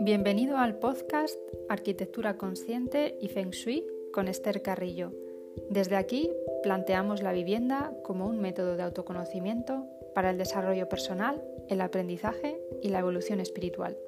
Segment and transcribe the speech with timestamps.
[0.00, 1.36] Bienvenido al podcast
[1.68, 5.12] Arquitectura Consciente y Feng Shui con Esther Carrillo.
[5.70, 6.30] Desde aquí
[6.62, 12.90] planteamos la vivienda como un método de autoconocimiento para el desarrollo personal, el aprendizaje y
[12.90, 13.98] la evolución espiritual.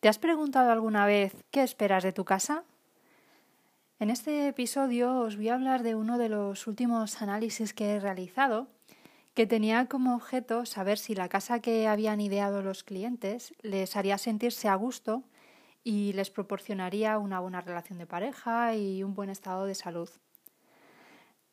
[0.00, 2.64] ¿Te has preguntado alguna vez qué esperas de tu casa?
[3.98, 8.00] En este episodio os voy a hablar de uno de los últimos análisis que he
[8.00, 8.66] realizado
[9.34, 14.18] que tenía como objeto saber si la casa que habían ideado los clientes les haría
[14.18, 15.22] sentirse a gusto
[15.84, 20.10] y les proporcionaría una buena relación de pareja y un buen estado de salud.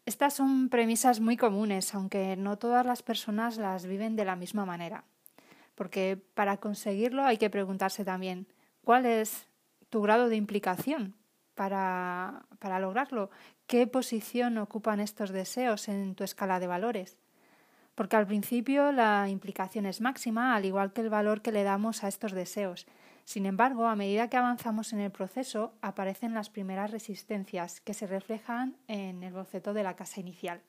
[0.06, 4.66] Estas son premisas muy comunes, aunque no todas las personas las viven de la misma
[4.66, 5.04] manera,
[5.76, 8.48] porque para conseguirlo hay que preguntarse también
[8.84, 9.48] cuál es
[9.90, 11.16] tu grado de implicación
[11.56, 13.30] para, para lograrlo,
[13.68, 17.18] qué posición ocupan estos deseos en tu escala de valores
[17.98, 22.04] porque al principio la implicación es máxima, al igual que el valor que le damos
[22.04, 22.86] a estos deseos.
[23.26, 28.06] Sin embargo, a medida que avanzamos en el proceso, aparecen las primeras resistencias que se
[28.06, 30.62] reflejan en el boceto de la casa inicial.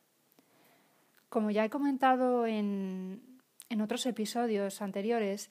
[1.29, 3.21] Como ya he comentado en,
[3.69, 5.51] en otros episodios anteriores,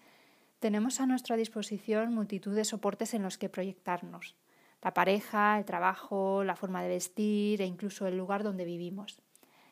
[0.58, 4.36] tenemos a nuestra disposición multitud de soportes en los que proyectarnos.
[4.82, 9.22] La pareja, el trabajo, la forma de vestir e incluso el lugar donde vivimos.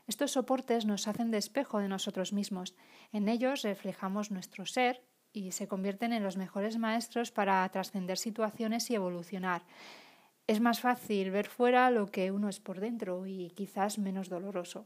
[0.07, 2.75] Estos soportes nos hacen de espejo de nosotros mismos.
[3.11, 5.03] En ellos reflejamos nuestro ser
[5.33, 9.63] y se convierten en los mejores maestros para trascender situaciones y evolucionar.
[10.47, 14.85] Es más fácil ver fuera lo que uno es por dentro y quizás menos doloroso.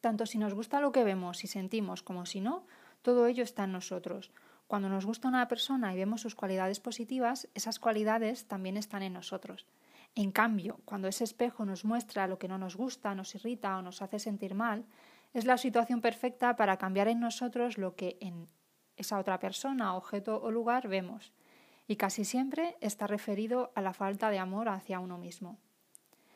[0.00, 2.66] Tanto si nos gusta lo que vemos y sentimos como si no,
[3.02, 4.30] todo ello está en nosotros.
[4.68, 9.12] Cuando nos gusta una persona y vemos sus cualidades positivas, esas cualidades también están en
[9.12, 9.66] nosotros.
[10.14, 13.82] En cambio, cuando ese espejo nos muestra lo que no nos gusta, nos irrita o
[13.82, 14.84] nos hace sentir mal,
[15.32, 18.48] es la situación perfecta para cambiar en nosotros lo que en
[18.96, 21.32] esa otra persona, objeto o lugar vemos.
[21.88, 25.58] Y casi siempre está referido a la falta de amor hacia uno mismo.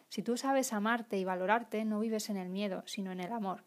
[0.08, 3.64] Si tú sabes amarte y valorarte, no vives en el miedo, sino en el amor.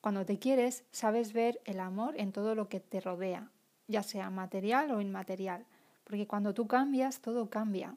[0.00, 3.50] Cuando te quieres, sabes ver el amor en todo lo que te rodea,
[3.86, 5.64] ya sea material o inmaterial,
[6.04, 7.96] porque cuando tú cambias, todo cambia.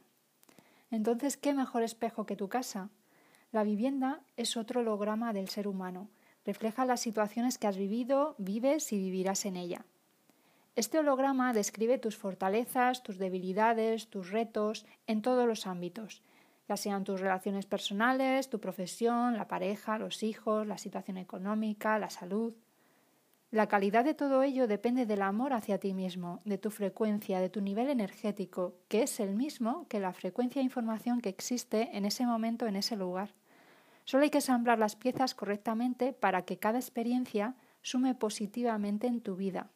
[0.90, 2.90] Entonces, ¿qué mejor espejo que tu casa?
[3.52, 6.10] La vivienda es otro holograma del ser humano,
[6.46, 9.86] refleja las situaciones que has vivido, vives y vivirás en ella.
[10.76, 16.22] Este holograma describe tus fortalezas, tus debilidades, tus retos en todos los ámbitos,
[16.70, 22.10] ya sean tus relaciones personales, tu profesión, la pareja, los hijos, la situación económica, la
[22.10, 22.54] salud.
[23.50, 27.50] La calidad de todo ello depende del amor hacia ti mismo, de tu frecuencia, de
[27.50, 32.04] tu nivel energético, que es el mismo que la frecuencia de información que existe en
[32.04, 33.34] ese momento, en ese lugar.
[34.04, 39.38] Solo hay que ensamblar las piezas correctamente para que cada experiencia sume positivamente en tu
[39.38, 39.70] vida.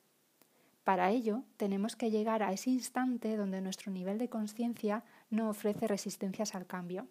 [0.83, 5.87] Para ello, tenemos que llegar a ese instante donde nuestro nivel de conciencia no ofrece
[5.87, 7.07] resistencias al cambio.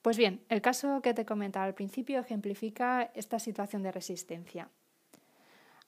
[0.00, 4.70] Pues bien, el caso que te comentaba al principio ejemplifica esta situación de resistencia.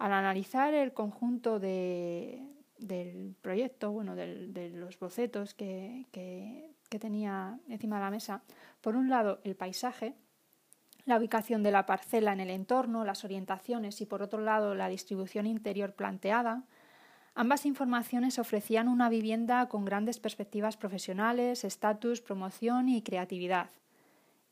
[0.02, 8.02] Al analizar el conjunto del proyecto, bueno, de los bocetos que, que tenía encima de
[8.02, 8.42] la mesa,
[8.80, 10.16] por un lado el paisaje,
[11.04, 14.88] la ubicación de la parcela en el entorno, las orientaciones y por otro lado la
[14.88, 16.64] distribución interior planteada,
[17.36, 23.70] ambas informaciones ofrecían una vivienda con grandes perspectivas profesionales, estatus, promoción y creatividad.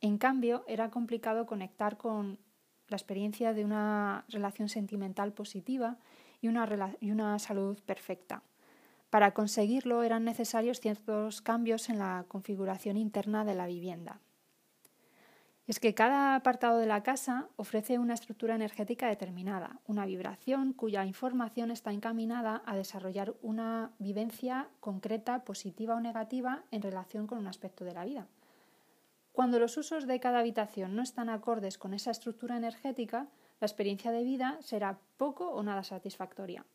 [0.00, 2.38] En cambio, era complicado conectar con
[2.90, 5.96] la experiencia de una relación sentimental positiva
[6.42, 8.42] y una, salud perfecta.
[9.10, 14.20] Para conseguirlo eran necesarios ciertos cambios en la configuración interna de la vivienda.
[15.66, 21.04] Es que cada apartado de la casa ofrece una estructura energética determinada, una vibración cuya
[21.04, 27.46] información está encaminada a desarrollar una vivencia concreta, positiva o negativa en relación con un
[27.46, 28.26] aspecto de la vida.
[29.40, 33.26] Cuando los usos de cada habitación no están acordes con esa estructura energética,
[33.58, 36.66] la experiencia de vida será poco o nada satisfactoria.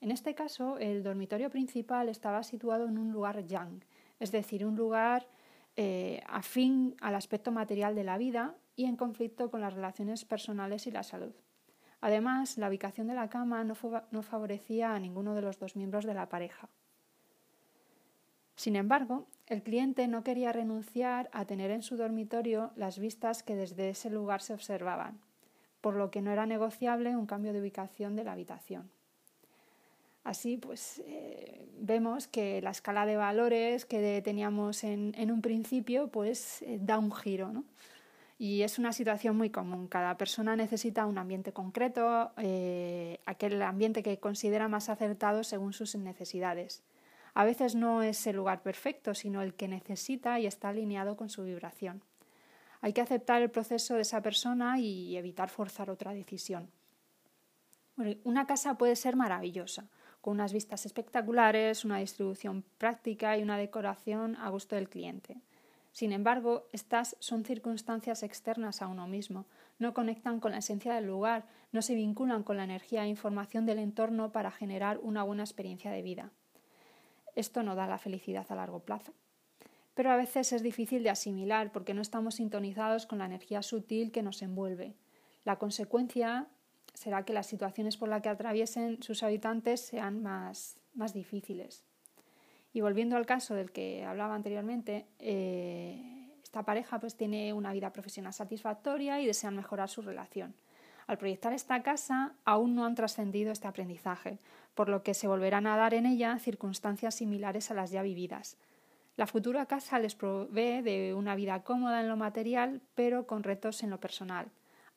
[0.00, 3.84] En este caso, el dormitorio principal estaba situado en un lugar yang,
[4.18, 5.28] es decir, un lugar
[5.76, 10.86] eh, afín al aspecto material de la vida y en conflicto con las relaciones personales
[10.86, 11.34] y la salud.
[12.00, 16.14] Además, la ubicación de la cama no favorecía a ninguno de los dos miembros de
[16.14, 16.70] la pareja.
[18.56, 23.56] Sin embargo, el cliente no quería renunciar a tener en su dormitorio las vistas que
[23.56, 25.20] desde ese lugar se observaban,
[25.80, 28.90] por lo que no era negociable un cambio de ubicación de la habitación.
[30.24, 36.62] Así, pues eh, vemos que la escala de valores que teníamos en, un principio, pues
[36.62, 37.64] eh, da un giro,
[38.38, 39.86] Y es una situación muy común.
[39.86, 45.94] Cada persona necesita un ambiente concreto, eh, aquel ambiente que considera más acertado según sus
[45.94, 46.82] necesidades.
[47.34, 51.28] A veces no es el lugar perfecto, sino el que necesita y está alineado con
[51.28, 52.02] su vibración.
[52.80, 56.70] Hay que aceptar el proceso de esa persona y evitar forzar otra decisión.
[58.24, 59.88] Una casa puede ser maravillosa,
[60.20, 65.40] con unas vistas espectaculares, una distribución práctica y una decoración a gusto del cliente.
[65.92, 69.46] Sin embargo, estas son circunstancias externas a uno mismo,
[69.78, 73.64] no conectan con la esencia del lugar, no se vinculan con la energía e información
[73.64, 76.32] del entorno para generar una buena experiencia de vida.
[77.34, 79.12] Esto no da la felicidad a largo plazo.
[79.94, 84.10] Pero a veces es difícil de asimilar porque no estamos sintonizados con la energía sutil
[84.10, 84.94] que nos envuelve.
[85.44, 86.48] La consecuencia
[86.94, 91.84] será que las situaciones por las que atraviesen sus habitantes sean más, más difíciles.
[92.72, 97.92] Y volviendo al caso del que hablaba anteriormente, eh, esta pareja pues tiene una vida
[97.92, 100.54] profesional satisfactoria y desean mejorar su relación.
[101.06, 104.38] Al proyectar esta casa aún no han trascendido este aprendizaje,
[104.74, 108.56] por lo que se volverán a dar en ella circunstancias similares a las ya vividas.
[109.16, 113.82] La futura casa les provee de una vida cómoda en lo material, pero con retos
[113.82, 114.50] en lo personal.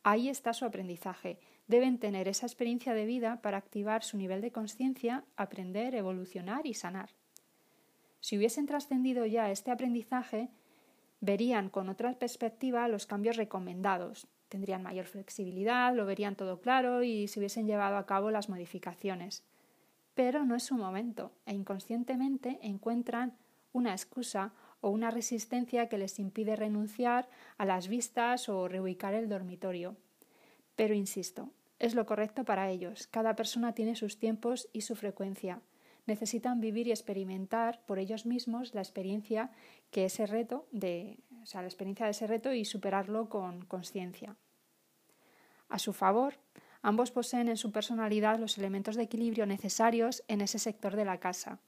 [0.03, 1.39] Ahí está su aprendizaje.
[1.67, 6.73] Deben tener esa experiencia de vida para activar su nivel de conciencia, aprender, evolucionar y
[6.73, 7.09] sanar.
[8.21, 10.49] Si hubiesen trascendido ya este aprendizaje,
[11.19, 17.27] verían con otra perspectiva los cambios recomendados, tendrían mayor flexibilidad, lo verían todo claro y
[17.27, 19.43] se hubiesen llevado a cabo las modificaciones.
[20.13, 23.37] Pero no es su momento e inconscientemente encuentran
[23.73, 27.27] una excusa o una resistencia que les impide renunciar
[27.57, 29.95] a las vistas o reubicar el dormitorio.
[30.75, 33.07] Pero insisto, es lo correcto para ellos.
[33.07, 35.61] Cada persona tiene sus tiempos y su frecuencia
[36.07, 39.51] necesitan vivir y experimentar por ellos mismos la experiencia
[39.91, 44.35] que ese reto de, o sea, la experiencia de ese reto y superarlo con conciencia.
[45.69, 46.35] A su favor,
[46.81, 51.19] ambos poseen en su personalidad los elementos de equilibrio necesarios en ese sector de la
[51.19, 51.59] casa.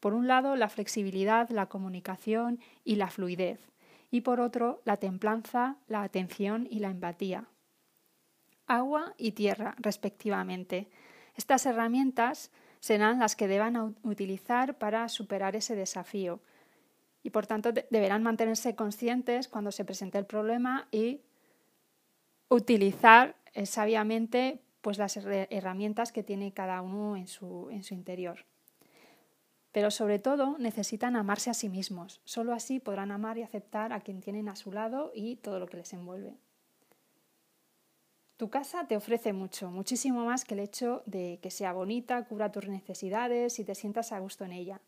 [0.00, 3.60] Por un lado, la flexibilidad, la comunicación y la fluidez,
[4.10, 7.48] y por otro, la templanza, la atención y la empatía.
[8.66, 10.88] Agua y tierra, respectivamente.
[11.36, 12.50] Estas herramientas
[12.84, 16.40] serán las que deban utilizar para superar ese desafío.
[17.22, 21.22] Y por tanto deberán mantenerse conscientes cuando se presente el problema y
[22.50, 28.44] utilizar eh, sabiamente pues, las herramientas que tiene cada uno en su, en su interior.
[29.72, 32.20] Pero sobre todo necesitan amarse a sí mismos.
[32.24, 35.68] Solo así podrán amar y aceptar a quien tienen a su lado y todo lo
[35.68, 36.36] que les envuelve.
[38.36, 42.50] Tu casa te ofrece mucho, muchísimo más que el hecho de que sea bonita, cubra
[42.50, 44.80] tus necesidades y te sientas a gusto en ella.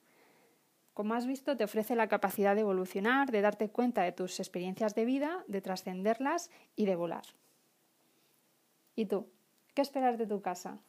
[0.94, 4.94] Como has visto, te ofrece la capacidad de evolucionar, de darte cuenta de tus experiencias
[4.94, 7.24] de vida, de trascenderlas y de volar.
[8.96, 9.28] ¿Y tú?
[9.74, 10.80] ¿Qué esperas de tu casa?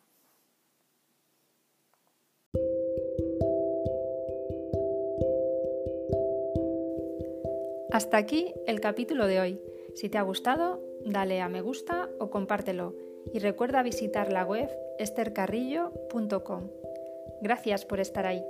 [7.91, 9.61] Hasta aquí el capítulo de hoy.
[9.95, 12.93] Si te ha gustado, dale a me gusta o compártelo
[13.33, 14.69] y recuerda visitar la web
[14.99, 16.69] estercarrillo.com.
[17.41, 18.43] Gracias por estar ahí.